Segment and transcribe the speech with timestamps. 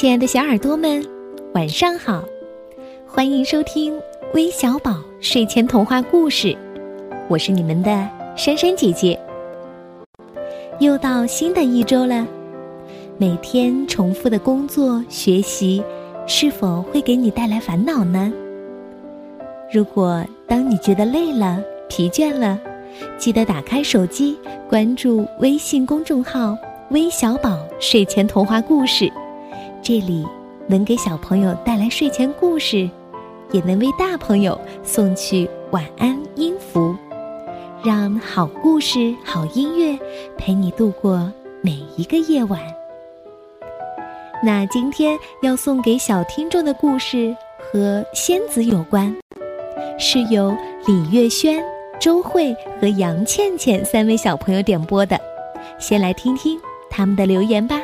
[0.00, 1.04] 亲爱的小耳朵们，
[1.52, 2.24] 晚上好！
[3.06, 4.00] 欢迎收听
[4.32, 6.56] 微小宝睡前童话故事，
[7.28, 9.20] 我是你们的珊珊姐姐。
[10.78, 12.26] 又到新的一周了，
[13.18, 15.84] 每天重复的工作学习，
[16.26, 18.32] 是否会给你带来烦恼呢？
[19.70, 22.58] 如果当你觉得累了、疲倦了，
[23.18, 26.56] 记得打开手机，关注微信公众号
[26.88, 29.12] “微小宝睡前童话故事”。
[29.90, 30.24] 这里
[30.68, 32.88] 能给小朋友带来睡前故事，
[33.50, 36.94] 也能为大朋友送去晚安音符，
[37.82, 39.98] 让好故事、好音乐
[40.38, 41.28] 陪你度过
[41.60, 42.60] 每一个夜晚。
[44.44, 49.12] 那今天要送给小听众的故事和仙子有关，
[49.98, 51.60] 是由李月轩、
[51.98, 55.20] 周慧和杨倩倩三位小朋友点播的。
[55.80, 56.56] 先来听听
[56.88, 57.80] 他们的留言吧。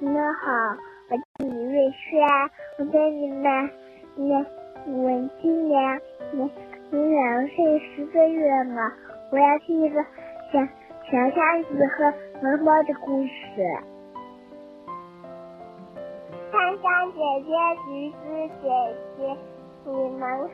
[0.00, 0.52] 你们好，
[1.10, 2.26] 我叫李瑞轩，
[2.78, 3.70] 我在你们，
[4.16, 4.32] 你
[4.86, 6.00] 我今年
[6.32, 6.50] 你，
[6.90, 8.92] 你两岁十个月了。
[9.30, 10.02] 我要听一个
[10.52, 10.60] 小
[11.10, 13.30] 小鸭子和毛毛的故事。
[16.50, 17.52] 珊珊姐姐、
[17.84, 18.16] 橘子
[18.62, 18.68] 姐
[19.16, 19.36] 姐，
[19.84, 20.48] 你们好，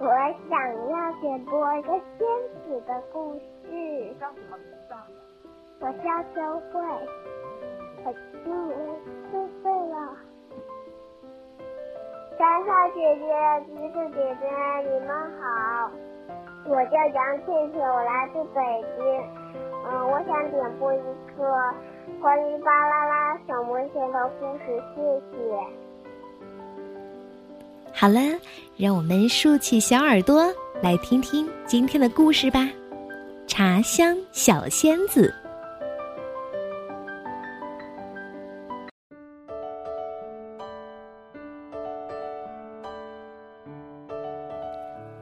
[0.00, 0.06] 我
[0.48, 0.52] 想
[0.90, 2.26] 要点播一个仙
[2.64, 4.14] 子的故事。
[4.20, 4.94] 叫什么名字？
[5.80, 6.80] 我叫周慧。
[8.04, 8.12] 我
[8.44, 8.76] 今年
[9.30, 9.94] 四岁了，
[12.36, 13.22] 莎莎姐姐、
[13.66, 14.44] 橘子姐姐，
[14.90, 15.08] 你们
[15.40, 15.44] 好，
[16.66, 18.60] 我叫杨倩倩，我来自北
[18.96, 19.00] 京，
[19.86, 20.98] 嗯，我想点播一
[21.36, 21.40] 个
[22.20, 24.64] 关于巴啦啦小魔仙的故事，
[24.96, 25.36] 谢谢。
[27.94, 28.18] 好了，
[28.76, 32.60] 让我们竖起小耳朵来听听今天的故事吧，
[33.46, 35.32] 《茶香小仙子》。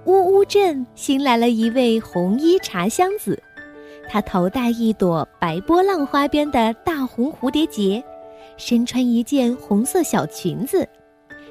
[0.06, 3.40] 乌乌镇新来了一位红衣茶香子，
[4.08, 8.02] 她头戴一朵白波浪花边的大红蝴蝶结，
[8.56, 10.88] 身穿一件红色小裙子，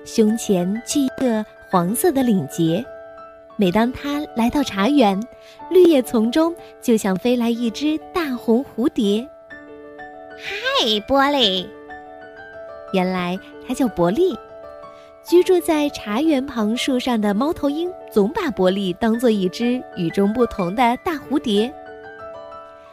[0.03, 2.83] 胸前系一个黄色的领结。
[3.55, 5.21] 每当她来到茶园，
[5.69, 9.29] 绿叶丛中就像飞来一只大红蝴蝶。
[10.37, 11.67] 嗨，玻璃！
[12.93, 13.37] 原来
[13.67, 14.35] 她叫伯利。
[15.23, 21.71] 居住在茶园旁树上的猫头鹰总把伯利当做一只与众不同的大蝴蝶。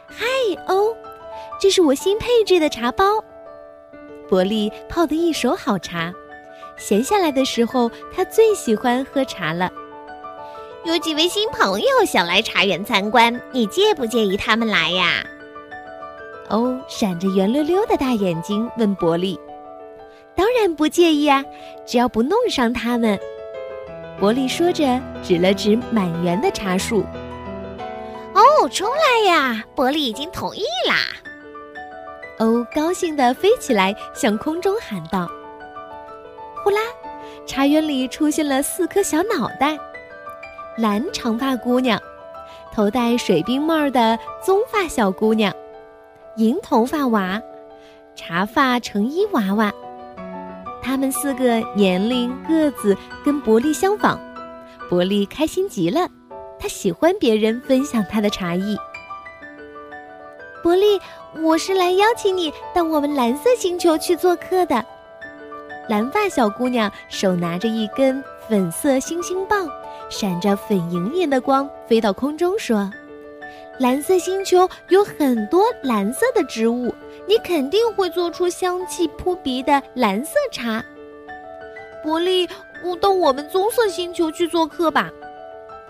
[0.07, 0.25] 嗨
[0.67, 0.95] 哦，
[1.59, 3.05] 这是我新配置的茶包。
[4.29, 6.13] 伯利泡的一手好茶，
[6.77, 9.71] 闲下来的时候，他最喜欢喝茶了。
[10.83, 15.25] 有几位新朋友想来茶园参观，你介不介意他们来呀？
[16.49, 19.39] 哦，闪着圆溜溜的大眼睛问伯利。
[20.37, 21.43] 当然不介意啊，
[21.85, 23.19] 只要不弄伤它们。
[24.19, 27.03] 伯利说着，指了指满园的茶树。
[28.33, 29.63] 哦，出来呀！
[29.75, 30.95] 伯利已经同意啦。
[32.37, 35.27] 哦，高兴地飞起来，向空中喊道
[36.63, 36.79] ：“呼啦！”
[37.47, 39.75] 茶园里出现了四颗小脑袋：
[40.77, 41.99] 蓝长发姑娘，
[42.71, 45.51] 头戴水冰帽的棕发小姑娘，
[46.35, 47.41] 银头发娃，
[48.15, 49.73] 茶发成衣娃娃。
[50.87, 54.17] 他们四个年龄、个子跟伯利相仿，
[54.89, 56.07] 伯利开心极了，
[56.57, 58.77] 他喜欢别人分享他的茶艺。
[60.63, 60.97] 伯利，
[61.43, 64.81] 我是来邀请你到我们蓝色星球去做客的。
[65.89, 69.69] 蓝发小姑娘手拿着一根粉色星星棒，
[70.09, 72.89] 闪着粉莹莹的光，飞到空中说
[73.77, 76.95] ：“蓝色星球有很多蓝色的植物。”
[77.27, 80.83] 你肯定会做出香气扑鼻的蓝色茶，
[82.01, 82.47] 伯利，
[83.01, 85.11] 到我们棕色星球去做客吧。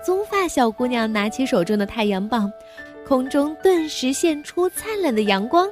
[0.04, 2.52] 棕发小姑娘拿起手中的太阳棒，
[3.08, 5.70] 空中顿时现出灿烂的阳光。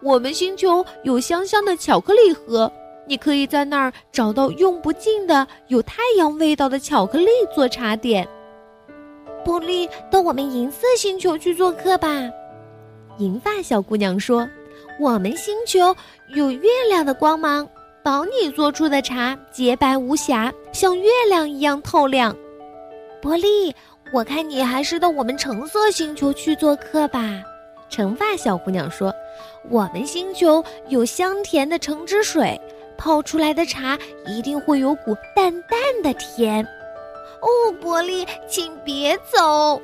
[0.00, 2.70] 我们星球有香香的巧克力盒，
[3.04, 8.28] 你可以在那儿找到用不尽的有太阳味道的巧克力做茶点。
[9.44, 12.08] 伯利，到我们银色星球去做客吧。
[13.18, 14.48] 银发小姑娘说。
[14.98, 15.94] 我们星球
[16.34, 17.68] 有月亮的光芒，
[18.02, 22.36] 保你做出的茶洁白无瑕，像月亮一样透亮。
[23.22, 23.72] 伯利，
[24.12, 27.40] 我看你还是到我们橙色星球去做客吧。
[27.88, 29.14] 橙发小姑娘说
[29.70, 32.60] ：“我们星球有香甜的橙汁水，
[32.96, 33.96] 泡出来的茶
[34.26, 36.66] 一定会有股淡淡的甜。”
[37.40, 39.80] 哦，伯利，请别走。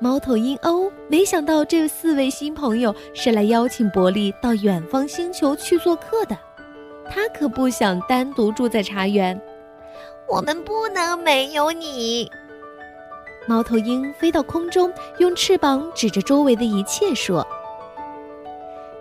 [0.00, 6.38] 猫头鹰哦没想到这四位新朋友是来邀请伯利到远方星球去做客的，
[7.10, 9.40] 他可不想单独住在茶园。
[10.28, 12.30] 我们不能没有你。
[13.48, 17.44] 猫头鹰飞到空中，用翅膀指着周围的一切说：“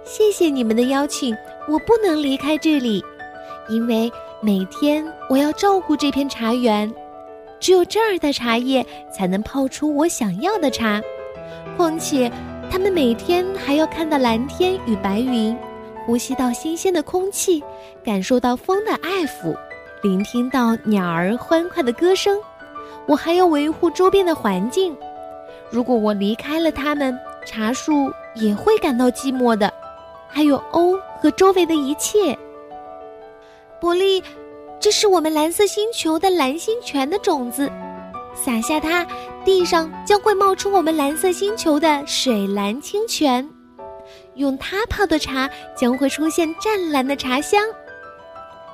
[0.04, 1.36] 谢谢你们的邀请，
[1.68, 3.04] 我不能离开这里，
[3.70, 4.12] 因为
[4.42, 6.92] 每天我要照顾这片茶园。
[7.60, 11.02] 只有这儿的茶叶才能泡出我想要的茶。
[11.76, 12.32] 况且，
[12.70, 15.58] 他们每天还要看到蓝天与白云，
[16.06, 17.64] 呼吸到新鲜的空气，
[18.04, 19.56] 感受到风的爱抚，
[20.02, 22.40] 聆听到鸟儿欢快的歌声。”
[23.08, 24.94] 我还要维护周边的环境，
[25.70, 29.74] 如果我离开了它们，茶树也会感到寂寞的。
[30.28, 32.38] 还有欧和周围的一切。
[33.80, 34.22] 伯利，
[34.88, 37.70] 这是我们蓝色星球的蓝星泉的种子，
[38.34, 39.06] 撒下它，
[39.44, 43.46] 地上将会冒出我们蓝色星球的水蓝清泉。
[44.36, 47.62] 用它泡的茶将会出现湛蓝的茶香。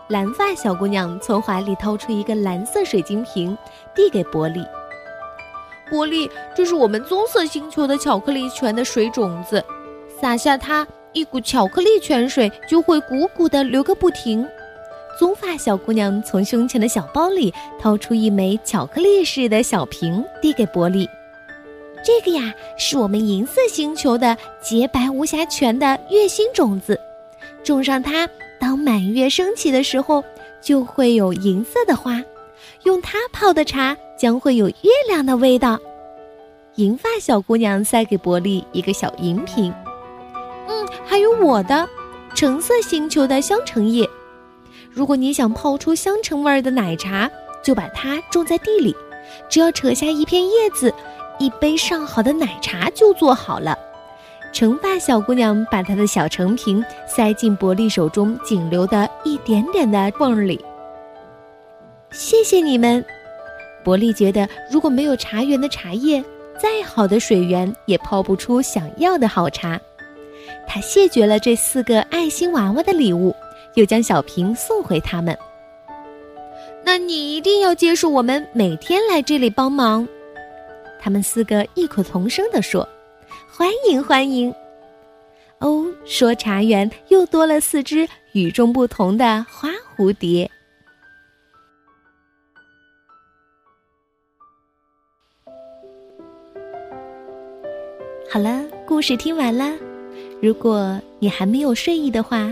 [0.07, 3.57] 蓝发小姑娘从怀里掏出一个蓝色水晶瓶，
[3.95, 4.63] 递给伯利。
[5.89, 9.65] 伯利，这是我们棕色星球的巧克力泉的水种子，
[10.21, 14.47] 撒下它，一股巧克力泉水就会鼓鼓的流个不停。
[15.19, 21.07] 棕发小姑娘从胸前的小包里掏出一枚巧克力似的小瓶，递给伯利。
[22.03, 26.99] 这个呀，是我们银色星球的洁白无瑕泉的月星种子，
[27.63, 28.27] 种上它。
[28.59, 30.23] 当满月升起的时候，
[30.61, 32.23] 就会有银色的花，
[32.83, 35.77] 用它泡的茶将会有月亮的味道。
[36.75, 39.73] 银发小姑娘塞给伯利一个小银瓶，
[40.67, 41.87] 嗯，还有我的
[42.33, 44.09] 橙色星球的香橙叶。
[44.93, 47.29] 如果你想泡出香橙味儿的奶茶，
[47.63, 48.95] 就把它种在地里，
[49.49, 50.93] 只要扯下一片叶子，
[51.39, 53.77] 一杯上好的奶茶就做好了。
[54.51, 60.63] 橙发小姑娘把她的小橙瓶塞进伯利手中仅留的一点点的缝里。
[62.11, 63.03] 谢谢你们，
[63.83, 66.23] 伯利觉得如果没有茶园的茶叶，
[66.61, 69.81] 再好的水源也泡不出想要的好茶。
[70.67, 73.35] 他谢绝了这四个爱心娃娃的礼物，
[73.75, 75.37] 又将小瓶送回他们。
[76.83, 80.07] 那你一定要接受我们每天来这里帮忙。
[80.99, 82.87] 他们四个异口同声地说。
[83.55, 84.51] 欢迎欢迎！
[85.59, 90.49] 哦，说茶园又多了四只与众不同的花蝴蝶。
[98.27, 99.71] 好了，故事听完了。
[100.41, 102.51] 如果你还没有睡意的话，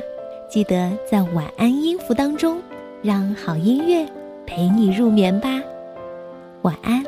[0.51, 2.61] 记得在晚安音符当中，
[3.01, 4.05] 让好音乐
[4.45, 5.47] 陪你入眠吧。
[6.63, 7.01] 晚安。